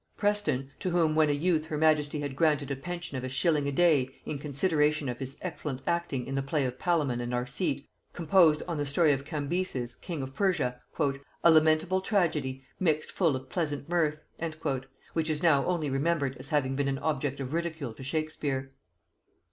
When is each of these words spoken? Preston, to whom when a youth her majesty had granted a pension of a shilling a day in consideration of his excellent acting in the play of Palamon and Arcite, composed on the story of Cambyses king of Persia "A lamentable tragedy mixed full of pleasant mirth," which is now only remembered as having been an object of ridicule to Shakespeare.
Preston, 0.17 0.71
to 0.79 0.89
whom 0.89 1.13
when 1.15 1.29
a 1.29 1.31
youth 1.31 1.67
her 1.67 1.77
majesty 1.77 2.21
had 2.21 2.35
granted 2.35 2.71
a 2.71 2.75
pension 2.75 3.17
of 3.17 3.23
a 3.23 3.29
shilling 3.29 3.67
a 3.67 3.71
day 3.71 4.09
in 4.25 4.39
consideration 4.39 5.07
of 5.07 5.19
his 5.19 5.37
excellent 5.43 5.79
acting 5.85 6.25
in 6.25 6.33
the 6.33 6.41
play 6.41 6.65
of 6.65 6.79
Palamon 6.79 7.21
and 7.21 7.35
Arcite, 7.35 7.85
composed 8.11 8.63
on 8.67 8.77
the 8.77 8.85
story 8.87 9.11
of 9.11 9.25
Cambyses 9.25 9.93
king 9.93 10.23
of 10.23 10.33
Persia 10.33 10.81
"A 10.99 11.51
lamentable 11.51 12.01
tragedy 12.01 12.63
mixed 12.79 13.11
full 13.11 13.35
of 13.35 13.47
pleasant 13.47 13.87
mirth," 13.89 14.23
which 15.13 15.29
is 15.29 15.43
now 15.43 15.63
only 15.67 15.87
remembered 15.91 16.35
as 16.37 16.47
having 16.47 16.75
been 16.75 16.87
an 16.87 16.97
object 16.97 17.39
of 17.39 17.53
ridicule 17.53 17.93
to 17.93 18.03
Shakespeare. 18.03 18.73